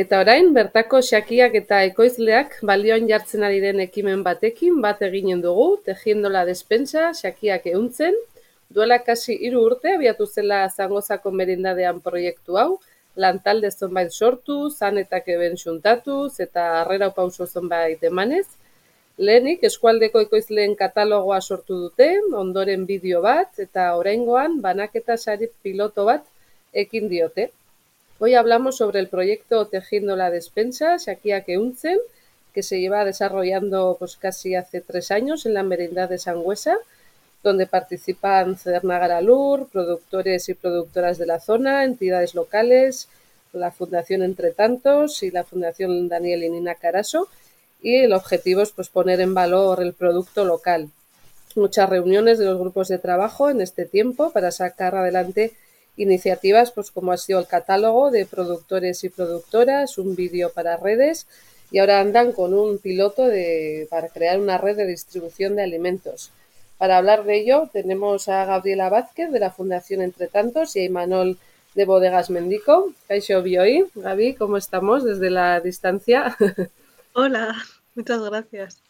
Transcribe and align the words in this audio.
Eta 0.00 0.18
orain, 0.24 0.48
bertako 0.54 0.98
xakiak 1.06 1.52
eta 1.58 1.76
ekoizleak 1.88 2.56
balioan 2.70 3.04
jartzen 3.10 3.44
ari 3.48 3.60
den 3.64 3.82
ekimen 3.84 4.24
batekin 4.26 4.80
bat 4.86 5.04
eginen 5.08 5.44
dugu, 5.44 5.66
tejiendola 5.88 6.42
despensa, 6.48 7.12
xakiak 7.20 7.68
euntzen, 7.72 8.18
duela 8.74 8.98
kasi 9.10 9.38
hiru 9.46 9.62
urte 9.68 9.94
abiatu 9.94 10.26
zela 10.26 10.58
zangozako 10.68 11.30
merindadean 11.42 12.02
proiektu 12.08 12.58
hau, 12.64 12.68
lantalde 13.14 13.70
zonbait 13.70 14.10
sortu, 14.10 14.58
zanetak 14.70 15.30
eben 15.36 15.54
xuntatuz 15.64 16.40
eta 16.48 16.68
harrera 16.80 17.12
pauso 17.20 17.46
zonbait 17.46 18.02
emanez, 18.12 18.46
Lehenik, 19.16 19.60
eskualdeko 19.62 20.24
ekoizleen 20.24 20.72
katalogoa 20.74 21.36
sortu 21.40 21.76
dute, 21.84 22.08
ondoren 22.34 22.82
bideo 22.88 23.20
bat, 23.22 23.60
eta 23.62 23.92
oraingoan 23.94 24.56
banaketa 24.64 25.14
sari 25.16 25.46
piloto 25.62 26.04
bat 26.08 26.24
ekin 26.82 27.06
diote. 27.12 27.52
Hoy 28.20 28.34
hablamos 28.34 28.76
sobre 28.76 29.00
el 29.00 29.08
proyecto 29.08 29.66
Tejiendo 29.66 30.14
la 30.14 30.30
Despensa, 30.30 30.98
Shakia 30.98 31.42
Keunzen, 31.42 31.98
que 32.52 32.62
se 32.62 32.80
lleva 32.80 33.04
desarrollando 33.04 33.96
pues, 33.98 34.16
casi 34.16 34.54
hace 34.54 34.80
tres 34.80 35.10
años 35.10 35.46
en 35.46 35.54
la 35.54 35.64
merindad 35.64 36.08
de 36.08 36.18
Sangüesa, 36.18 36.76
donde 37.42 37.66
participan 37.66 38.56
Cederna 38.56 39.00
Garalur, 39.00 39.68
productores 39.68 40.48
y 40.48 40.54
productoras 40.54 41.18
de 41.18 41.26
la 41.26 41.40
zona, 41.40 41.82
entidades 41.82 42.36
locales, 42.36 43.08
la 43.52 43.72
Fundación 43.72 44.22
Entre 44.22 44.52
Tantos 44.52 45.24
y 45.24 45.32
la 45.32 45.42
Fundación 45.42 46.08
Daniel 46.08 46.44
y 46.44 46.50
Nina 46.50 46.76
Caraso, 46.76 47.28
y 47.82 47.96
el 47.96 48.12
objetivo 48.12 48.62
es 48.62 48.70
pues, 48.70 48.90
poner 48.90 49.20
en 49.20 49.34
valor 49.34 49.82
el 49.82 49.92
producto 49.92 50.44
local. 50.44 50.88
Muchas 51.56 51.90
reuniones 51.90 52.38
de 52.38 52.44
los 52.44 52.60
grupos 52.60 52.86
de 52.88 52.98
trabajo 52.98 53.50
en 53.50 53.60
este 53.60 53.86
tiempo 53.86 54.30
para 54.30 54.52
sacar 54.52 54.94
adelante 54.94 55.52
iniciativas 55.96 56.70
pues 56.70 56.90
como 56.90 57.12
ha 57.12 57.16
sido 57.16 57.40
el 57.40 57.46
catálogo 57.46 58.10
de 58.10 58.26
productores 58.26 59.04
y 59.04 59.08
productoras, 59.08 59.98
un 59.98 60.14
vídeo 60.16 60.50
para 60.50 60.76
redes 60.76 61.26
y 61.70 61.78
ahora 61.78 62.00
andan 62.00 62.32
con 62.32 62.54
un 62.54 62.78
piloto 62.78 63.26
de, 63.26 63.86
para 63.90 64.08
crear 64.08 64.38
una 64.38 64.58
red 64.58 64.76
de 64.76 64.86
distribución 64.86 65.56
de 65.56 65.62
alimentos. 65.62 66.30
Para 66.78 66.98
hablar 66.98 67.24
de 67.24 67.36
ello 67.38 67.70
tenemos 67.72 68.28
a 68.28 68.44
Gabriela 68.44 68.88
Vázquez 68.90 69.30
de 69.30 69.40
la 69.40 69.50
Fundación 69.50 70.02
Entre 70.02 70.28
Tantos 70.28 70.76
y 70.76 70.80
a 70.80 70.84
Imanol 70.84 71.38
de 71.74 71.84
Bodegas 71.84 72.30
Mendico. 72.30 72.92
Kaixo 73.08 73.42
Bioi, 73.42 73.86
Gaby, 73.94 74.34
¿cómo 74.34 74.56
estamos 74.56 75.04
desde 75.04 75.30
la 75.30 75.60
distancia? 75.60 76.36
Hola, 77.14 77.54
muchas 77.94 78.22
gracias. 78.22 78.83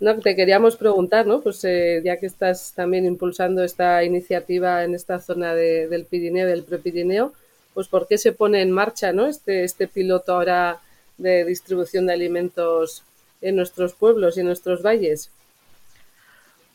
No, 0.00 0.18
te 0.18 0.34
queríamos 0.34 0.76
preguntar, 0.76 1.26
¿no? 1.26 1.40
Pues 1.40 1.64
eh, 1.64 2.02
ya 2.04 2.18
que 2.18 2.26
estás 2.26 2.72
también 2.74 3.06
impulsando 3.06 3.62
esta 3.62 4.02
iniciativa 4.02 4.82
en 4.82 4.94
esta 4.94 5.20
zona 5.20 5.54
de, 5.54 5.88
del 5.88 6.04
Pirineo, 6.04 6.46
del 6.46 6.64
Prepirineo, 6.64 7.32
pues 7.74 7.88
¿por 7.88 8.08
qué 8.08 8.18
se 8.18 8.32
pone 8.32 8.60
en 8.60 8.70
marcha, 8.70 9.12
¿no? 9.12 9.26
Este, 9.26 9.64
este 9.64 9.86
piloto 9.86 10.32
ahora 10.32 10.80
de 11.16 11.44
distribución 11.44 12.06
de 12.06 12.12
alimentos 12.12 13.04
en 13.40 13.56
nuestros 13.56 13.94
pueblos 13.94 14.36
y 14.36 14.40
en 14.40 14.46
nuestros 14.46 14.82
valles. 14.82 15.30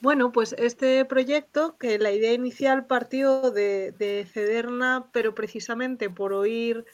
Bueno, 0.01 0.31
pues 0.31 0.55
este 0.57 1.03
proyecto, 1.03 1.75
que 1.77 1.99
la 1.99 2.11
idea 2.11 2.31
inicial 2.31 2.85
partió 2.85 3.51
de, 3.51 3.91
de 3.99 4.25
Cederna, 4.31 5.07
pero 5.11 5.35
precisamente 5.35 6.09
por 6.09 6.31
oír 6.31 6.85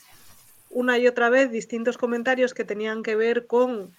una 0.72 0.98
y 0.98 1.06
otra 1.06 1.30
vez 1.30 1.52
distintos 1.52 2.00
comentarios 2.00 2.56
que 2.56 2.64
tenían 2.64 3.04
que 3.04 3.16
ver 3.16 3.46
con 3.46 3.94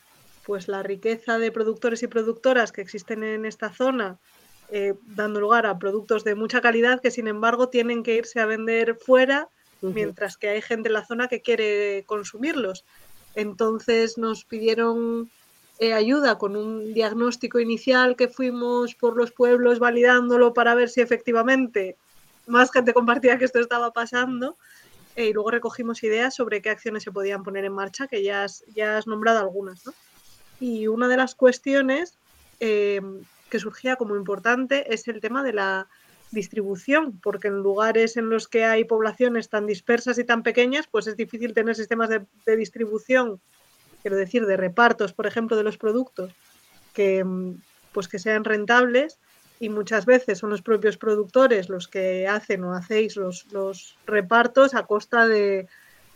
pues 0.46 0.68
la 0.68 0.84
riqueza 0.84 1.38
de 1.38 1.50
productores 1.50 2.04
y 2.04 2.06
productoras 2.06 2.70
que 2.70 2.80
existen 2.80 3.24
en 3.24 3.44
esta 3.44 3.72
zona, 3.72 4.16
eh, 4.70 4.94
dando 5.08 5.40
lugar 5.40 5.66
a 5.66 5.76
productos 5.76 6.22
de 6.22 6.36
mucha 6.36 6.60
calidad 6.60 7.00
que 7.00 7.10
sin 7.10 7.26
embargo 7.26 7.68
tienen 7.68 8.04
que 8.04 8.14
irse 8.14 8.38
a 8.38 8.46
vender 8.46 8.94
fuera, 8.94 9.48
mientras 9.82 10.36
que 10.36 10.48
hay 10.48 10.62
gente 10.62 10.88
en 10.88 10.94
la 10.94 11.04
zona 11.04 11.26
que 11.28 11.42
quiere 11.42 12.04
consumirlos. 12.06 12.84
Entonces 13.34 14.18
nos 14.18 14.44
pidieron 14.44 15.30
eh, 15.80 15.92
ayuda 15.92 16.38
con 16.38 16.56
un 16.56 16.94
diagnóstico 16.94 17.58
inicial 17.58 18.16
que 18.16 18.28
fuimos 18.28 18.94
por 18.94 19.16
los 19.16 19.32
pueblos 19.32 19.80
validándolo 19.80 20.54
para 20.54 20.74
ver 20.74 20.88
si 20.88 21.00
efectivamente 21.00 21.96
más 22.46 22.70
gente 22.70 22.94
compartía 22.94 23.36
que 23.36 23.44
esto 23.44 23.58
estaba 23.58 23.92
pasando. 23.92 24.56
Eh, 25.16 25.26
y 25.26 25.32
luego 25.32 25.50
recogimos 25.50 26.02
ideas 26.04 26.34
sobre 26.34 26.62
qué 26.62 26.70
acciones 26.70 27.02
se 27.02 27.10
podían 27.10 27.42
poner 27.42 27.64
en 27.64 27.72
marcha, 27.72 28.06
que 28.06 28.22
ya 28.22 28.46
ya 28.74 28.98
has 28.98 29.06
nombrado 29.06 29.40
algunas, 29.40 29.84
¿no? 29.86 29.92
Y 30.60 30.86
una 30.86 31.08
de 31.08 31.16
las 31.16 31.34
cuestiones 31.34 32.18
eh, 32.60 33.00
que 33.50 33.58
surgía 33.58 33.96
como 33.96 34.16
importante 34.16 34.92
es 34.92 35.06
el 35.08 35.20
tema 35.20 35.42
de 35.42 35.52
la 35.52 35.88
distribución, 36.30 37.18
porque 37.20 37.48
en 37.48 37.58
lugares 37.58 38.16
en 38.16 38.28
los 38.28 38.48
que 38.48 38.64
hay 38.64 38.84
poblaciones 38.84 39.48
tan 39.48 39.66
dispersas 39.66 40.18
y 40.18 40.24
tan 40.24 40.42
pequeñas, 40.42 40.86
pues 40.90 41.06
es 41.06 41.16
difícil 41.16 41.54
tener 41.54 41.76
sistemas 41.76 42.10
de, 42.10 42.56
distribución, 42.56 43.40
quiero 44.02 44.16
decir, 44.16 44.44
de 44.46 44.56
repartos, 44.56 45.12
por 45.12 45.26
ejemplo, 45.26 45.56
de 45.56 45.62
los 45.62 45.78
productos, 45.78 46.32
que, 46.92 47.24
pues 47.92 48.08
que 48.08 48.18
sean 48.18 48.44
rentables 48.44 49.18
y 49.60 49.68
muchas 49.68 50.04
veces 50.04 50.38
son 50.38 50.50
los 50.50 50.62
propios 50.62 50.98
productores 50.98 51.68
los 51.68 51.88
que 51.88 52.26
hacen 52.28 52.64
o 52.64 52.74
hacéis 52.74 53.16
los, 53.16 53.46
los 53.52 53.96
repartos 54.06 54.74
a 54.74 54.84
costa 54.84 55.26
de, 55.26 55.66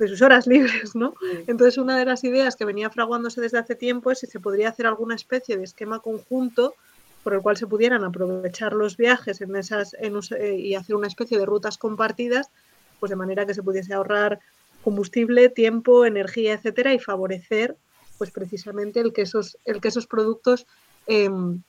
de 0.01 0.09
sus 0.09 0.23
horas 0.23 0.47
libres, 0.49 0.97
¿no? 0.97 1.15
Entonces, 1.47 1.79
una 1.79 1.97
de 1.97 2.05
las 2.05 2.25
ideas 2.25 2.57
que 2.57 2.65
venía 2.65 2.91
fraguándose 2.91 3.41
desde 3.41 3.59
hace 3.59 3.77
tiempo 3.77 4.11
es 4.11 4.19
si 4.19 4.27
se 4.27 4.41
podría 4.41 4.71
hacer 4.71 4.87
alguna 4.87 5.15
especie 5.15 5.57
de 5.57 5.65
esquema 5.65 6.01
conjunto 6.01 6.75
por 7.23 7.35
el 7.35 7.43
cual 7.43 7.59
se 7.59 7.67
pudieran 7.67 8.03
aprovechar 8.03 8.73
los 8.73 8.97
viajes 8.97 9.43
en 9.43 9.55
esas, 9.55 9.95
eh, 9.95 10.55
y 10.57 10.75
hacer 10.75 10.97
una 10.97 11.07
especie 11.07 11.39
de 11.39 11.45
rutas 11.45 11.77
compartidas, 11.77 12.49
pues 12.99 13.11
de 13.11 13.17
manera 13.17 13.45
que 13.45 13.53
se 13.53 13.63
pudiese 13.63 13.93
ahorrar 13.93 14.41
combustible, 14.83 15.51
tiempo, 15.51 16.07
energía, 16.07 16.55
etcétera, 16.55 16.95
y 16.95 16.99
favorecer, 16.99 17.77
pues 18.17 18.31
precisamente 18.31 19.01
el 19.01 19.13
que 19.13 19.23
esos, 19.23 19.59
el 19.67 19.83
que 19.83 19.89
esos 19.89 20.07
productos 20.07 20.67
em, 21.07 21.63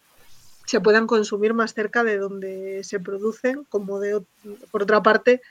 se 0.65 0.79
puedan 0.79 1.05
consumir 1.05 1.53
más 1.53 1.73
cerca 1.73 2.05
de 2.05 2.17
donde 2.17 2.85
se 2.85 3.01
producen, 3.01 3.65
como 3.65 3.99
de, 3.99 4.21
por 4.71 4.83
otra 4.83 5.03
parte, 5.03 5.41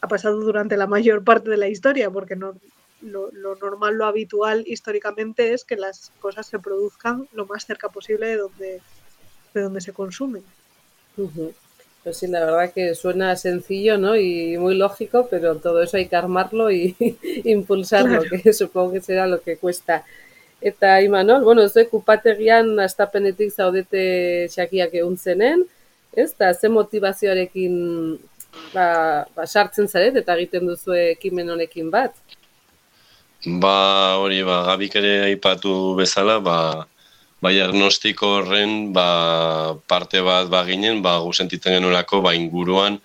ha 0.00 0.08
pasado 0.08 0.40
durante 0.40 0.76
la 0.76 0.86
mayor 0.86 1.22
parte 1.24 1.50
de 1.50 1.56
la 1.56 1.68
historia, 1.68 2.10
porque 2.10 2.36
no, 2.36 2.54
lo, 3.02 3.30
normal, 3.56 3.94
lo 3.94 4.06
habitual 4.06 4.64
históricamente 4.66 5.52
es 5.52 5.64
que 5.64 5.76
las 5.76 6.12
cosas 6.20 6.46
se 6.46 6.58
produzcan 6.58 7.28
lo 7.32 7.46
más 7.46 7.66
cerca 7.66 7.88
posible 7.88 8.26
de 8.26 8.36
donde, 8.36 8.80
de 9.54 9.60
donde 9.60 9.80
se 9.80 9.92
consumen. 9.92 10.42
Pues 12.02 12.16
sí, 12.16 12.26
la 12.26 12.44
verdad 12.44 12.72
que 12.72 12.94
suena 12.94 13.36
sencillo 13.36 13.98
¿no? 13.98 14.16
y 14.16 14.56
muy 14.56 14.74
lógico, 14.74 15.28
pero 15.30 15.56
todo 15.56 15.82
eso 15.82 15.96
hay 15.96 16.06
que 16.06 16.16
armarlo 16.16 16.70
y 16.70 16.96
impulsarlo, 17.44 18.22
que 18.22 18.52
supongo 18.52 18.92
que 18.92 19.00
será 19.00 19.26
lo 19.26 19.40
que 19.40 19.56
cuesta. 19.56 20.04
Eta 20.60 21.00
Imanol, 21.00 21.42
bueno, 21.42 21.62
ez 21.64 21.72
kupategian 21.88 22.74
astapenetik 22.84 23.48
zaudete 23.48 24.48
xakiak 24.52 24.92
euntzenen, 25.00 25.64
ez? 26.12 26.34
Da, 26.36 26.52
ze 26.52 26.68
motivazioarekin 26.68 28.20
ba, 28.74 29.24
ba 29.34 29.46
sartzen 29.46 29.88
zaret 29.88 30.16
eta 30.20 30.36
egiten 30.38 30.66
duzu 30.70 30.94
ekimen 31.14 31.50
honekin 31.54 31.90
bat. 31.90 32.14
Ba, 33.40 34.20
hori, 34.20 34.42
ba, 34.44 34.62
gabik 34.68 34.96
ere 35.00 35.12
aipatu 35.30 35.96
bezala, 35.96 36.40
ba, 36.44 36.84
ba 37.40 37.48
diagnostiko 37.48 38.34
horren 38.36 38.92
ba, 38.92 39.76
parte 39.88 40.20
bat 40.20 40.50
baginen, 40.52 41.00
ba, 41.02 41.18
guzentitzen 41.24 41.78
genuelako, 41.78 42.20
ba, 42.20 42.34
inguruan, 42.36 43.00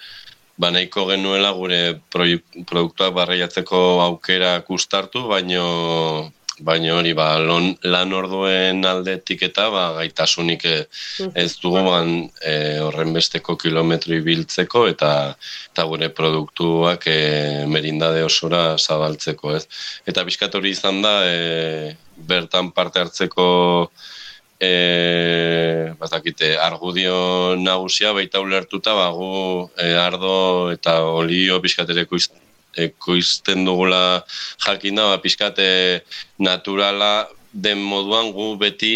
ba, 0.59 0.71
nahiko 0.75 1.07
genuela 1.07 1.53
gure 1.55 2.01
produktuak 2.11 3.15
barreiatzeko 3.15 4.01
aukera 4.09 4.59
kustartu, 4.67 5.23
baino 5.31 6.31
baina 6.59 6.93
hori 6.95 7.13
ba, 7.13 7.35
lon, 7.39 7.73
lan 7.83 8.13
orduen 8.15 8.85
aldetik 8.87 9.43
eta 9.49 9.67
ba, 9.73 9.85
gaitasunik 9.97 10.65
eh, 10.69 10.83
ez 11.35 11.51
dugu 11.59 11.81
ban, 11.83 12.11
e, 12.39 12.55
horren 12.83 13.11
besteko 13.15 13.57
kilometro 13.59 14.15
ibiltzeko 14.15 14.85
eta 14.87 15.11
eta 15.73 15.85
gure 15.91 16.09
produktuak 16.15 17.07
e, 17.11 17.19
merindade 17.67 18.23
osora 18.23 18.77
zabaltzeko 18.77 19.55
ez. 19.57 19.65
Eta 20.07 20.23
bizkat 20.23 20.55
hori 20.55 20.71
izan 20.71 21.01
da 21.03 21.15
e, 21.27 21.95
bertan 22.15 22.71
parte 22.71 23.03
hartzeko 23.03 23.47
e, 24.59 25.91
batakite, 25.99 26.55
argudio 26.57 27.55
nagusia 27.59 28.13
baita 28.15 28.39
ulertuta 28.39 28.95
bagu 28.95 29.69
e, 29.75 29.91
ardo 29.99 30.71
eta 30.71 31.01
olio 31.03 31.59
bizkatereko 31.59 32.15
izan 32.15 32.44
ekoizten 32.77 33.65
dugula 33.65 34.23
jakina, 34.65 35.09
ba, 35.13 35.21
pixkate 35.23 36.03
naturala 36.39 37.27
den 37.51 37.81
moduan 37.81 38.31
gu 38.35 38.55
beti 38.59 38.95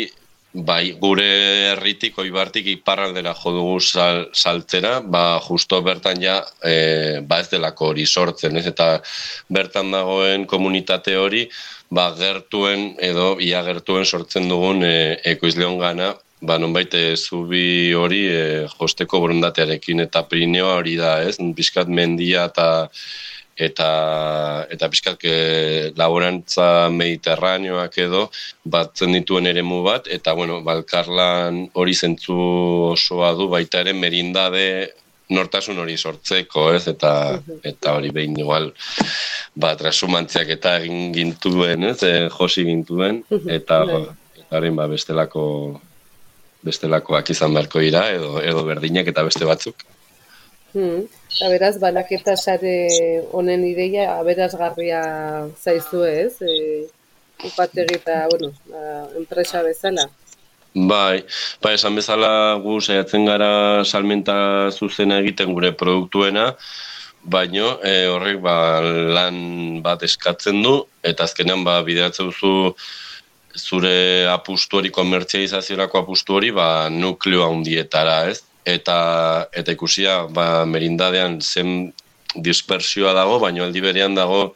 bai, 0.53 0.95
gure 0.97 1.25
herritik 1.71 2.17
oibartik 2.17 2.65
iparraldera 2.71 3.35
jo 3.37 3.51
dugu 3.53 3.79
sal, 3.79 4.25
saltzera, 4.33 4.99
ba, 5.01 5.39
justo 5.45 5.81
bertan 5.85 6.21
ja 6.21 6.39
e, 6.65 7.21
ba 7.21 7.39
ez 7.39 7.49
delako 7.49 7.91
hori 7.93 8.05
sortzen, 8.05 8.57
ez? 8.57 8.65
eta 8.67 8.99
bertan 9.49 9.91
dagoen 9.91 10.45
komunitate 10.49 11.15
hori 11.17 11.45
ba, 11.89 12.09
gertuen 12.17 12.95
edo 12.97 13.37
ia 13.39 13.61
gertuen 13.63 14.05
sortzen 14.05 14.49
dugun 14.49 14.83
e, 14.83 15.19
ekoizleon 15.35 15.77
gana, 15.79 16.13
ba, 16.41 16.57
nonbait 16.57 16.93
e, 16.97 17.15
zubi 17.15 17.93
hori 17.93 18.25
e, 18.33 18.43
josteko 18.79 19.21
borondatearekin 19.21 20.05
eta 20.07 20.23
prineo 20.25 20.73
hori 20.79 20.95
da, 20.97 21.19
ez? 21.21 21.37
Piskat 21.55 21.87
mendia 21.87 22.47
eta 22.49 22.89
eta 23.59 23.89
eta 24.71 24.87
pixkat 24.91 25.25
laborantza 25.99 26.89
mediterraneoak 26.95 27.97
edo 28.05 28.29
batzen 28.63 29.17
dituen 29.17 29.49
eremu 29.51 29.81
bat 29.83 30.07
eta 30.07 30.33
bueno, 30.33 30.61
Balkarlan 30.63 31.65
hori 31.73 31.93
zentzu 31.93 32.39
osoa 32.93 33.33
du 33.35 33.49
baita 33.51 33.83
ere 33.83 33.93
merindade 33.93 34.65
nortasun 35.29 35.77
hori 35.77 35.97
sortzeko, 35.97 36.69
ez? 36.73 36.87
Eta 36.89 37.11
eta 37.67 37.93
hori 37.97 38.09
behin 38.15 38.37
igual 38.39 38.71
ba 39.55 39.75
trasumantziak 39.77 40.55
eta 40.57 40.77
egin 40.79 41.13
gintuen, 41.13 41.85
ez? 41.91 41.99
E, 42.03 42.13
josi 42.33 42.65
gintuen 42.65 43.21
eta 43.45 43.83
bai. 43.85 44.01
eta 44.41 44.63
ba 44.79 44.87
bestelako 44.87 45.45
bestelakoak 46.65 47.29
izan 47.31 47.53
beharko 47.55 47.79
dira 47.79 48.09
edo 48.11 48.41
edo 48.41 48.65
berdinak 48.67 49.07
eta 49.07 49.23
beste 49.27 49.45
batzuk. 49.45 49.85
Hmm. 50.73 51.05
Beraz, 51.37 51.77
banaketa 51.79 52.35
sare 52.37 52.89
honen 53.31 53.65
ideia 53.67 54.15
aberazgarria 54.17 55.01
zaizu 55.61 56.03
ez? 56.05 56.41
E, 56.41 56.87
upategi 57.45 57.99
eta, 57.99 58.25
bueno, 58.31 58.51
ba, 58.69 58.85
enpresa 59.17 59.63
bezala. 59.63 60.09
Bai, 60.73 61.23
bai, 61.63 61.73
esan 61.73 61.95
bezala 61.97 62.59
gu 62.61 62.77
saiatzen 62.81 63.25
gara 63.25 63.83
salmenta 63.85 64.69
zuzena 64.69 65.17
egiten 65.23 65.53
gure 65.53 65.71
produktuena, 65.73 66.51
baino 67.23 67.79
e, 67.83 68.05
horrek 68.07 68.41
ba, 68.43 68.55
lan 69.15 69.81
bat 69.85 70.03
eskatzen 70.05 70.61
du, 70.63 70.75
eta 71.03 71.25
azkenean 71.25 71.65
ba, 71.65 71.79
bideratzen 71.83 72.29
duzu 72.29 72.73
zure 73.57 74.27
apustu 74.29 74.77
hori, 74.79 74.91
komertzializaziorako 74.93 76.03
apustu 76.03 76.37
hori, 76.37 76.51
ba, 76.55 76.89
nukleo 76.93 77.47
handietara, 77.49 78.21
ez? 78.29 78.43
Eta 78.75 79.49
eta 79.53 79.75
ikusia 79.75 80.23
ba, 80.33 80.65
merindadean 80.65 81.39
zen 81.41 81.93
dispersioa 82.35 83.13
dago, 83.17 83.39
baino 83.41 83.63
aldi 83.65 83.81
berean 83.81 84.15
dago 84.15 84.53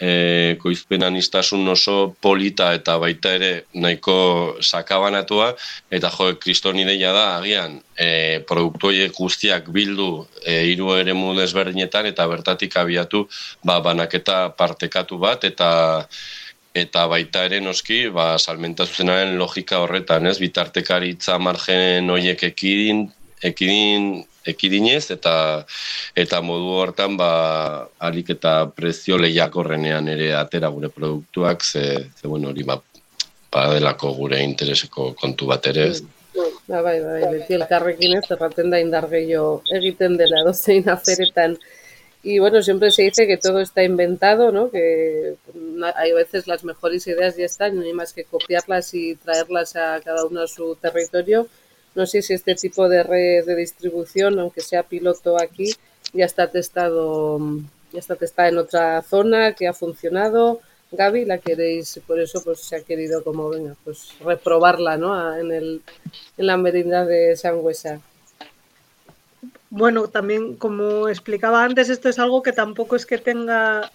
e, 0.00 0.56
koizpenan 0.60 1.16
iztasun 1.16 1.66
oso 1.68 2.14
polita 2.20 2.72
eta 2.74 2.96
baita 2.98 3.34
ere 3.38 3.50
nahiko 3.74 4.16
sakabanatua, 4.60 5.52
eta 5.90 6.10
jo, 6.10 6.30
kriston 6.42 6.78
ideia 6.82 7.12
da, 7.14 7.26
agian, 7.38 7.78
e, 7.96 8.40
produktu 8.48 8.92
guztiak 9.16 9.70
bildu 9.70 10.26
e, 10.42 10.64
iru 10.72 10.94
ere 10.96 11.14
desberdinetan, 11.38 12.06
eta 12.06 12.26
bertatik 12.26 12.76
abiatu 12.76 13.26
ba, 13.64 13.80
banaketa 13.80 14.50
partekatu 14.56 15.18
bat, 15.18 15.44
eta 15.44 16.08
eta 16.74 17.06
baita 17.06 17.44
ere 17.46 17.60
noski, 17.60 18.08
ba, 18.10 18.36
salmenta 18.36 18.84
zuzenaren 18.84 19.38
logika 19.38 19.78
horretan, 19.78 20.26
ez, 20.26 20.40
bitartekaritza 20.42 21.38
margen 21.38 22.10
hoiek 22.10 22.42
ekidin, 22.42 23.06
ekidin 23.50 24.24
ekidinez 24.52 25.10
eta 25.14 25.34
eta 26.24 26.40
modu 26.44 26.74
hortan 26.80 27.16
ba 27.20 27.30
alik 28.08 28.34
eta 28.36 28.54
prezio 28.76 29.18
lehiakorrenean 29.20 30.08
ere 30.14 30.32
atera 30.36 30.68
gure 30.74 30.90
produktuak 30.96 31.64
ze, 31.64 31.84
ze 32.18 32.28
bueno 32.28 32.50
hori 32.52 32.62
ba 32.62 32.80
badelako 33.54 34.12
gure 34.18 34.42
intereseko 34.42 35.12
kontu 35.20 35.46
bat 35.52 35.66
ere 35.70 35.88
ez. 35.92 36.02
Ba, 36.66 36.80
bai, 36.82 36.98
bai, 37.04 37.22
beti 37.36 37.54
elkarrekin 37.54 38.16
ez, 38.18 38.24
erraten 38.34 38.72
da 38.72 38.80
indar 38.82 39.06
gehiago 39.10 39.62
egiten 39.78 40.16
dela 40.20 40.42
dozein 40.48 40.88
aferetan. 40.90 41.56
Y 42.24 42.38
bueno, 42.38 42.62
siempre 42.62 42.90
se 42.90 43.02
dice 43.02 43.26
que 43.26 43.36
todo 43.36 43.60
está 43.60 43.84
inventado, 43.84 44.50
¿no? 44.50 44.70
Que 44.70 45.34
hay 45.94 46.12
veces 46.12 46.46
las 46.46 46.64
mejores 46.64 47.06
ideas 47.06 47.36
ya 47.36 47.44
están, 47.44 47.76
no 47.76 47.82
hay 47.82 47.92
más 47.92 48.14
que 48.14 48.24
copiarlas 48.24 48.94
y 48.94 49.14
traerlas 49.16 49.76
a 49.76 50.00
cada 50.02 50.24
uno 50.24 50.40
a 50.40 50.48
su 50.48 50.74
territorio. 50.76 51.46
No 51.94 52.06
sé 52.06 52.22
si 52.22 52.34
este 52.34 52.54
tipo 52.54 52.88
de 52.88 53.02
red 53.02 53.44
de 53.44 53.56
distribución, 53.56 54.38
aunque 54.38 54.60
sea 54.60 54.82
piloto 54.82 55.40
aquí, 55.40 55.72
ya 56.12 56.24
está 56.24 56.50
testado, 56.50 57.38
ya 57.92 57.98
está 57.98 58.16
testada 58.16 58.48
en 58.48 58.58
otra 58.58 59.02
zona 59.02 59.54
que 59.54 59.68
ha 59.68 59.72
funcionado. 59.72 60.60
Gaby, 60.92 61.24
la 61.24 61.38
queréis, 61.38 62.00
por 62.06 62.20
eso 62.20 62.42
pues 62.42 62.60
se 62.60 62.76
ha 62.76 62.82
querido 62.82 63.24
como, 63.24 63.48
venga, 63.48 63.74
pues 63.84 64.14
reprobarla, 64.20 64.96
¿no? 64.96 65.36
En, 65.36 65.50
el, 65.50 65.82
en 66.36 66.46
la 66.46 66.56
merienda 66.56 67.04
de 67.04 67.36
Sangüesa. 67.36 68.00
Bueno, 69.70 70.06
también 70.06 70.54
como 70.54 71.08
explicaba 71.08 71.64
antes, 71.64 71.88
esto 71.88 72.08
es 72.08 72.20
algo 72.20 72.44
que 72.44 72.52
tampoco 72.52 72.94
es 72.94 73.06
que 73.06 73.18
tenga, 73.18 73.90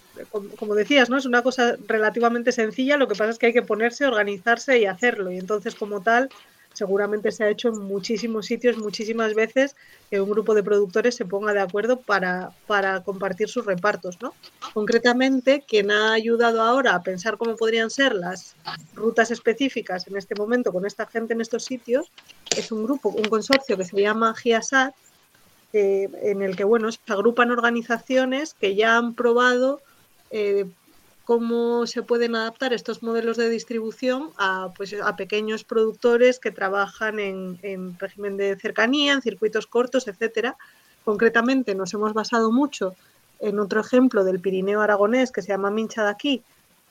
como, 0.57 0.75
decías, 0.75 1.09
¿no? 1.09 1.17
Es 1.17 1.25
una 1.25 1.41
cosa 1.41 1.77
relativamente 1.87 2.51
sencilla, 2.51 2.97
lo 2.97 3.07
que 3.07 3.15
pasa 3.15 3.29
es 3.29 3.39
que 3.39 3.45
hay 3.45 3.53
que 3.53 3.61
ponerse, 3.61 4.05
organizarse 4.05 4.77
y 4.77 4.85
hacerlo. 4.85 5.31
Y 5.31 5.37
entonces, 5.37 5.75
como 5.75 6.01
tal, 6.01 6.29
seguramente 6.73 7.31
se 7.31 7.43
ha 7.43 7.49
hecho 7.49 7.69
en 7.69 7.79
muchísimos 7.79 8.45
sitios, 8.45 8.77
muchísimas 8.77 9.33
veces, 9.33 9.75
que 10.09 10.21
un 10.21 10.29
grupo 10.29 10.53
de 10.53 10.63
productores 10.63 11.15
se 11.15 11.25
ponga 11.25 11.53
de 11.53 11.59
acuerdo 11.59 11.99
para, 11.99 12.51
para 12.67 13.03
compartir 13.03 13.49
sus 13.49 13.65
repartos. 13.65 14.21
¿no? 14.21 14.33
Concretamente, 14.73 15.63
quien 15.67 15.91
ha 15.91 16.13
ayudado 16.13 16.61
ahora 16.61 16.95
a 16.95 17.03
pensar 17.03 17.37
cómo 17.37 17.55
podrían 17.55 17.89
ser 17.89 18.13
las 18.13 18.55
rutas 18.93 19.31
específicas 19.31 20.07
en 20.07 20.17
este 20.17 20.35
momento 20.35 20.71
con 20.71 20.85
esta 20.85 21.05
gente 21.05 21.33
en 21.33 21.41
estos 21.41 21.65
sitios 21.65 22.11
es 22.55 22.71
un 22.71 22.83
grupo, 22.83 23.09
un 23.09 23.25
consorcio 23.25 23.77
que 23.77 23.85
se 23.85 24.01
llama 24.01 24.33
GIASAT, 24.33 24.93
en 25.71 26.41
el 26.41 26.55
que 26.55 26.63
bueno, 26.63 26.91
se 26.91 26.99
agrupan 27.07 27.51
organizaciones 27.51 28.55
que 28.55 28.75
ya 28.75 28.97
han 28.97 29.13
probado 29.13 29.81
eh, 30.31 30.65
cómo 31.29 31.85
se 31.85 32.01
pueden 32.01 32.35
adaptar 32.35 32.73
estos 32.73 33.03
modelos 33.03 33.37
de 33.37 33.51
distribución 33.51 34.31
a, 34.39 34.73
pues, 34.75 34.95
a 34.99 35.15
pequeños 35.15 35.63
productores 35.63 36.39
que 36.39 36.49
trabajan 36.49 37.19
en, 37.19 37.59
régimen 37.99 38.35
de 38.35 38.55
cercanía, 38.55 39.13
en 39.13 39.21
circuitos 39.21 39.67
cortos, 39.67 40.07
etcétera. 40.07 40.57
Concretamente 41.05 41.75
nos 41.75 41.93
hemos 41.93 42.13
basado 42.15 42.51
mucho 42.51 42.95
en 43.41 43.59
otro 43.59 43.79
ejemplo 43.79 44.23
del 44.23 44.39
Pirineo 44.39 44.81
aragonés 44.81 45.31
que 45.31 45.43
se 45.43 45.49
llama 45.49 45.69
Mincha 45.69 46.03
de 46.03 46.09
aquí, 46.09 46.41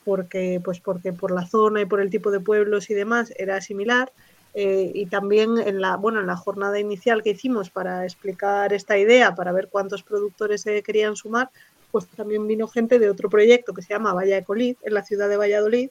porque, 0.05 0.61
pues 0.65 0.79
porque 0.79 1.13
por 1.13 1.33
la 1.33 1.45
zona 1.45 1.81
y 1.81 1.87
por 1.87 2.01
el 2.01 2.09
tipo 2.09 2.31
de 2.31 2.39
pueblos 2.39 2.91
y 2.91 2.95
demás 2.95 3.33
era 3.37 3.61
similar. 3.61 4.13
Eh, 4.55 4.93
y 4.95 5.07
también 5.07 5.59
en 5.59 5.81
la, 5.81 5.97
bueno, 5.97 6.21
en 6.21 6.29
la 6.29 6.37
jornada 6.37 6.79
inicial 6.79 7.25
que 7.25 7.31
hicimos 7.31 7.71
para 7.71 8.05
explicar 8.05 8.73
esta 8.73 8.97
idea, 8.97 9.35
para 9.35 9.51
ver 9.51 9.67
cuántos 9.69 10.05
productores 10.05 10.63
se 10.63 10.81
querían 10.85 11.17
sumar, 11.17 11.51
pues 11.91 12.07
también 12.09 12.47
vino 12.47 12.69
gente 12.69 12.99
de 12.99 13.11
otro 13.11 13.31
proyecto 13.31 13.73
que 13.73 13.83
se 13.83 13.95
llama 13.95 14.13
Valla 14.13 14.45
Colid, 14.45 14.77
en 14.83 14.95
la 14.95 15.05
ciudad 15.05 15.29
de 15.29 15.37
Valladolid, 15.37 15.91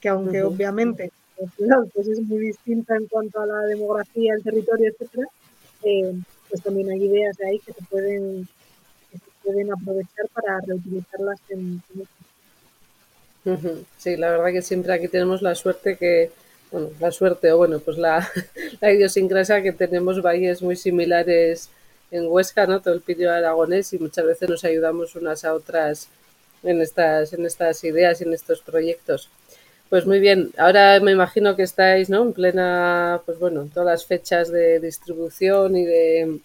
que 0.00 0.08
aunque 0.08 0.42
obviamente 0.42 1.10
la 1.38 1.50
ciudad 1.50 1.78
pues 1.92 2.08
es 2.08 2.20
muy 2.20 2.38
distinta 2.38 2.96
en 2.96 3.06
cuanto 3.06 3.40
a 3.40 3.46
la 3.46 3.60
demografía, 3.62 4.34
el 4.34 4.42
territorio, 4.42 4.90
etcétera, 4.90 5.26
eh, 5.82 6.14
pues 6.48 6.62
también 6.62 6.90
hay 6.90 7.04
ideas 7.04 7.36
de 7.36 7.48
ahí 7.48 7.58
que 7.58 7.72
se 7.72 7.82
pueden, 7.84 8.48
que 9.10 9.18
se 9.18 9.30
pueden 9.42 9.72
aprovechar 9.72 10.28
para 10.32 10.60
reutilizarlas 10.60 11.40
en, 11.48 11.82
Sí, 13.98 14.16
la 14.16 14.30
verdad 14.30 14.52
que 14.52 14.62
siempre 14.62 14.94
aquí 14.94 15.08
tenemos 15.08 15.42
la 15.42 15.54
suerte 15.54 15.96
que, 15.96 16.30
bueno, 16.70 16.88
la 16.98 17.10
suerte 17.10 17.52
o 17.52 17.58
bueno, 17.58 17.78
pues 17.78 17.98
la, 17.98 18.26
la 18.80 18.92
idiosincrasia 18.92 19.62
que 19.62 19.72
tenemos 19.72 20.22
valles 20.22 20.62
muy 20.62 20.76
similares 20.76 21.68
en 22.10 22.26
Huesca, 22.26 22.66
¿no? 22.66 22.80
Todo 22.80 22.94
el 22.94 23.00
pidio 23.00 23.32
aragonés 23.32 23.92
y 23.92 23.98
muchas 23.98 24.24
veces 24.24 24.48
nos 24.48 24.64
ayudamos 24.64 25.16
unas 25.16 25.44
a 25.44 25.54
otras 25.54 26.08
en 26.62 26.80
estas, 26.80 27.32
en 27.32 27.46
estas 27.46 27.82
ideas 27.84 28.20
y 28.20 28.24
en 28.24 28.32
estos 28.32 28.60
proyectos. 28.60 29.28
Pues 29.90 30.06
muy 30.06 30.18
bien, 30.18 30.50
ahora 30.56 30.98
me 31.00 31.12
imagino 31.12 31.56
que 31.56 31.62
estáis, 31.62 32.10
¿no? 32.10 32.22
En 32.22 32.32
plena, 32.32 33.20
pues 33.26 33.38
bueno, 33.38 33.68
todas 33.72 33.86
las 33.86 34.06
fechas 34.06 34.50
de 34.50 34.80
distribución 34.80 35.76
y 35.76 35.84
de 35.84 36.40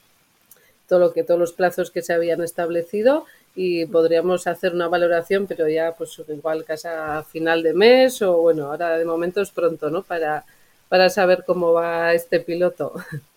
todo 0.87 0.99
lo 0.99 1.13
que, 1.13 1.23
todos 1.23 1.39
los 1.39 1.53
plazos 1.53 1.91
que 1.91 2.01
se 2.01 2.13
habían 2.13 2.41
establecido 2.43 3.25
y 3.55 3.85
podríamos 3.85 4.47
hacer 4.47 4.73
una 4.73 4.87
valoración, 4.87 5.47
pero 5.47 5.67
ya 5.67 5.95
pues 5.97 6.21
igual 6.27 6.65
casi 6.65 6.87
a 6.87 7.23
final 7.23 7.63
de 7.63 7.73
mes 7.73 8.21
o 8.21 8.37
bueno, 8.37 8.67
ahora 8.67 8.97
de 8.97 9.05
momento 9.05 9.41
es 9.41 9.51
pronto, 9.51 9.89
¿no? 9.89 10.03
Para, 10.03 10.45
para 10.89 11.09
saber 11.09 11.43
cómo 11.45 11.73
va 11.73 12.13
este 12.13 12.39
piloto. 12.39 12.93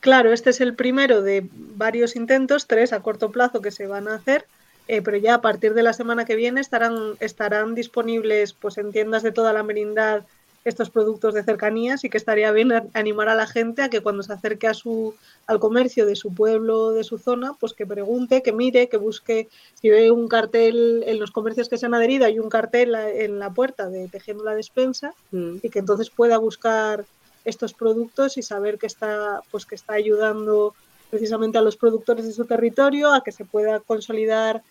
Claro, 0.00 0.32
este 0.32 0.50
es 0.50 0.60
el 0.60 0.74
primero 0.74 1.22
de 1.22 1.48
varios 1.52 2.14
intentos, 2.14 2.66
tres 2.66 2.92
a 2.92 3.00
corto 3.00 3.30
plazo 3.30 3.60
que 3.60 3.72
se 3.72 3.86
van 3.86 4.06
a 4.08 4.14
hacer, 4.14 4.46
eh, 4.86 5.02
pero 5.02 5.16
ya 5.16 5.34
a 5.34 5.40
partir 5.40 5.74
de 5.74 5.82
la 5.82 5.92
semana 5.92 6.24
que 6.24 6.36
viene 6.36 6.60
estarán, 6.60 7.16
estarán 7.20 7.74
disponibles 7.74 8.52
pues, 8.52 8.78
en 8.78 8.92
tiendas 8.92 9.22
de 9.22 9.32
toda 9.32 9.52
la 9.52 9.62
merindad 9.62 10.22
estos 10.64 10.90
productos 10.90 11.34
de 11.34 11.42
cercanías 11.42 12.04
y 12.04 12.10
que 12.10 12.18
estaría 12.18 12.52
bien 12.52 12.72
animar 12.92 13.28
a 13.28 13.34
la 13.34 13.46
gente 13.46 13.82
a 13.82 13.88
que 13.88 14.00
cuando 14.00 14.22
se 14.22 14.32
acerque 14.32 14.66
a 14.66 14.74
su, 14.74 15.14
al 15.46 15.58
comercio 15.60 16.04
de 16.06 16.16
su 16.16 16.34
pueblo 16.34 16.92
de 16.92 17.04
su 17.04 17.18
zona, 17.18 17.54
pues 17.58 17.72
que 17.72 17.86
pregunte, 17.86 18.42
que 18.42 18.52
mire, 18.52 18.88
que 18.88 18.96
busque, 18.96 19.48
si 19.80 19.88
ve 19.88 20.10
un 20.10 20.28
cartel 20.28 21.04
en 21.06 21.18
los 21.18 21.30
comercios 21.30 21.68
que 21.68 21.78
se 21.78 21.86
han 21.86 21.94
adherido, 21.94 22.26
hay 22.26 22.38
un 22.38 22.50
cartel 22.50 22.94
en 22.94 23.38
la 23.38 23.50
puerta 23.50 23.88
de 23.88 24.08
Tejiendo 24.08 24.44
la 24.44 24.54
Despensa 24.54 25.14
mm. 25.30 25.56
y 25.62 25.70
que 25.70 25.78
entonces 25.78 26.10
pueda 26.10 26.38
buscar 26.38 27.04
estos 27.48 27.74
productos 27.74 28.36
y 28.36 28.42
saber 28.42 28.78
que 28.78 28.86
está, 28.86 29.40
pues, 29.50 29.66
que 29.66 29.74
está 29.74 29.94
ayudando 29.94 30.74
precisamente 31.10 31.58
a 31.58 31.62
los 31.62 31.76
productores 31.76 32.26
de 32.26 32.32
su 32.32 32.44
territorio 32.44 33.12
a 33.12 33.22
que 33.22 33.32
se 33.32 33.44
pueda 33.44 33.80
consolidar 33.80 34.62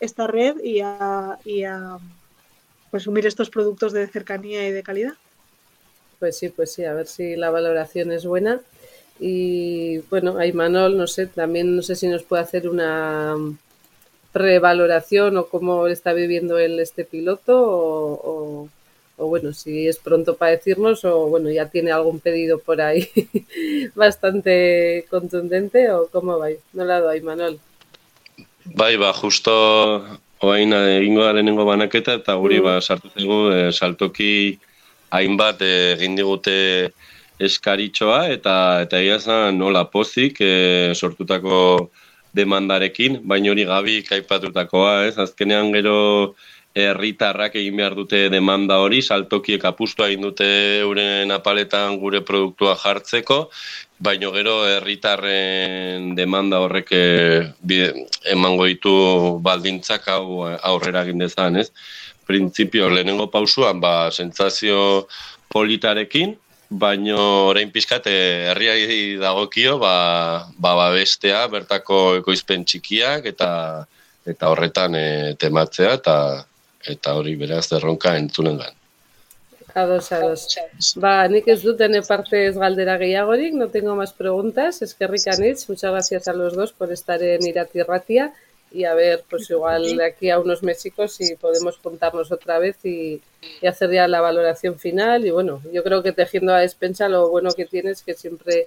esta 0.00 0.26
red 0.26 0.62
y 0.62 0.80
a, 0.80 1.38
y 1.44 1.64
a 1.64 1.98
consumir 2.90 3.24
pues, 3.24 3.32
estos 3.32 3.50
productos 3.50 3.92
de 3.92 4.06
cercanía 4.06 4.66
y 4.68 4.72
de 4.72 4.82
calidad. 4.82 5.14
Pues 6.18 6.38
sí, 6.38 6.48
pues 6.48 6.72
sí, 6.72 6.84
a 6.84 6.94
ver 6.94 7.06
si 7.06 7.36
la 7.36 7.50
valoración 7.50 8.12
es 8.12 8.24
buena. 8.24 8.60
Y 9.18 9.98
bueno, 10.10 10.38
ahí 10.38 10.52
Manol, 10.52 10.96
no 10.96 11.06
sé, 11.06 11.26
también 11.26 11.74
no 11.76 11.82
sé 11.82 11.96
si 11.96 12.06
nos 12.06 12.22
puede 12.22 12.42
hacer 12.42 12.68
una 12.68 13.34
prevaloración 14.32 15.38
o 15.38 15.46
cómo 15.46 15.86
está 15.86 16.12
viviendo 16.12 16.58
él 16.58 16.78
este 16.78 17.04
piloto 17.04 17.54
o, 17.58 18.68
o, 19.16 19.28
bueno, 19.28 19.52
si 19.52 19.88
es 19.88 19.98
pronto 19.98 20.36
para 20.36 20.52
decirnos 20.52 21.04
o 21.04 21.26
bueno, 21.28 21.50
ya 21.50 21.68
tiene 21.68 21.90
algún 21.90 22.20
pedido 22.20 22.58
por 22.58 22.80
ahí 22.80 23.08
bastante 23.94 25.06
contundente 25.10 25.90
o 25.90 26.08
cómo 26.08 26.38
va. 26.38 26.48
No 26.72 26.84
la 26.84 27.00
doy, 27.00 27.20
Manuel. 27.20 27.58
Bai, 28.64 28.96
ba, 28.96 29.12
justo 29.12 30.20
oain 30.40 30.72
egingo 30.72 31.24
da 31.24 31.32
lehenengo 31.32 31.64
banaketa 31.64 32.18
eta 32.20 32.34
guri 32.34 32.60
mm. 32.60 32.64
ba, 32.64 32.80
sartu 32.80 33.08
zego 33.14 33.38
e, 33.52 33.72
saltoki 33.72 34.58
hainbat 35.16 35.62
egin 35.62 36.16
digute 36.18 36.56
eskaritxoa 37.38 38.26
eta 38.34 38.82
eta 38.84 39.00
egia 39.00 39.38
nola 39.52 39.86
pozik 39.88 40.40
e, 40.40 40.92
sortutako 40.94 41.90
demandarekin, 42.36 43.20
baina 43.24 43.50
hori 43.52 43.64
gabi 43.64 44.02
kaipatutakoa, 44.04 45.06
ez? 45.08 45.16
Azkenean 45.16 45.72
gero 45.72 45.96
herritarrak 46.76 47.56
egin 47.56 47.78
behar 47.80 47.94
dute 47.96 48.26
demanda 48.32 48.76
hori, 48.84 49.00
saltokiek 49.02 49.64
apustu 49.64 50.04
egin 50.04 50.26
dute 50.28 50.46
euren 50.82 51.32
apaletan 51.32 51.96
gure 52.02 52.20
produktua 52.20 52.76
jartzeko, 52.82 53.46
baina 53.98 54.30
gero 54.34 54.58
herritarren 54.68 56.12
demanda 56.18 56.60
horrek 56.60 56.92
e, 56.92 57.04
emango 58.36 58.66
ditu 58.68 58.96
baldintzak 59.40 60.08
hau 60.12 60.44
aurrera 60.44 61.06
egin 61.06 61.24
dezan, 61.24 61.56
ez? 61.56 61.70
Printzipio, 62.26 62.90
lehenengo 62.90 63.30
pausuan, 63.32 63.80
ba, 63.80 64.10
sentsazio 64.10 65.06
politarekin, 65.48 66.34
baino 66.68 67.46
orain 67.46 67.70
pizkat 67.70 68.08
eh, 68.10 68.50
herriari 68.50 69.16
dagokio 69.22 69.78
ba 69.78 70.48
ba 70.58 70.90
bestea 70.90 71.46
bertako 71.46 72.16
ekoizpen 72.18 72.64
txikiak 72.66 73.24
eta 73.30 73.86
eta 74.26 74.48
horretan 74.50 74.94
e, 74.98 75.34
tematzea 75.38 75.92
eta 75.94 76.16
eta 76.86 77.14
hori 77.18 77.36
beraz 77.36 77.70
erronka 77.72 78.16
entzunengan. 78.16 78.74
Ados, 79.74 80.10
ados. 80.12 80.46
Ba, 80.96 81.26
nik 81.28 81.48
ez 81.52 81.60
dut 81.62 81.76
dene 81.76 82.00
parte 82.06 82.46
ez 82.46 82.54
galdera 82.56 82.96
gehiagorik, 83.02 83.52
no 83.54 83.68
tengo 83.68 83.94
más 83.94 84.14
preguntas, 84.16 84.80
eskerrik 84.80 85.26
anitz, 85.34 85.68
muchas 85.68 85.92
gracias 85.92 86.28
a 86.28 86.32
los 86.32 86.56
dos 86.56 86.72
por 86.72 86.92
estar 86.92 87.22
en 87.22 87.44
Irati 87.46 87.80
y 88.72 88.84
a 88.84 88.94
ver, 88.94 89.24
pues 89.30 89.48
igual 89.50 89.96
de 89.96 90.04
aquí 90.04 90.30
a 90.30 90.38
unos 90.38 90.62
mesicos 90.62 91.12
si 91.12 91.36
podemos 91.36 91.78
juntarnos 91.78 92.32
otra 92.32 92.58
vez 92.58 92.76
y, 92.84 93.22
y, 93.62 93.66
hacer 93.66 93.90
ya 93.92 94.08
la 94.08 94.20
valoración 94.20 94.78
final. 94.78 95.24
Y 95.24 95.30
bueno, 95.30 95.62
yo 95.72 95.82
creo 95.82 96.02
que 96.02 96.12
tejiendo 96.12 96.52
a 96.52 96.60
despensa 96.60 97.08
lo 97.08 97.30
bueno 97.30 97.50
que 97.52 97.64
tiene 97.64 97.92
es 97.92 98.02
que 98.02 98.14
siempre 98.14 98.66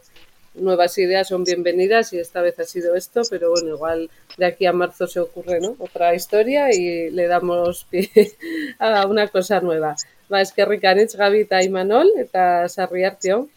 nuevas 0.55 0.97
ideas 0.97 1.27
son 1.27 1.43
bienvenidas 1.43 2.13
y 2.13 2.19
esta 2.19 2.41
vez 2.41 2.59
ha 2.59 2.65
sido 2.65 2.95
esto, 2.95 3.21
pero 3.29 3.51
bueno, 3.51 3.69
igual 3.69 4.09
de 4.37 4.45
aquí 4.45 4.65
a 4.65 4.73
marzo 4.73 5.07
se 5.07 5.19
ocurre 5.19 5.59
¿no? 5.59 5.75
otra 5.79 6.15
historia 6.15 6.73
y 6.73 7.09
le 7.11 7.27
damos 7.27 7.85
pie 7.89 8.09
a 8.79 9.05
una 9.07 9.27
cosa 9.27 9.61
nueva. 9.61 9.95
Va, 10.31 10.41
es 10.41 10.51
que 10.51 10.65
Ricanich, 10.65 11.15
Gaby 11.15 11.41
eta 11.41 11.63
Imanol, 11.63 12.11
eta 12.17 12.67
sarri 12.69 13.03
hartio. 13.03 13.47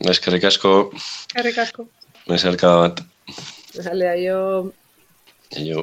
Eskerrik 0.00 0.44
asko. 0.44 0.90
Eskerrik 0.96 1.58
asko. 1.58 1.86
Eskerrik 2.28 2.62
bat. 2.62 3.00
Vale, 3.84 4.08
aio. 4.08 4.72
Aio. 5.56 5.78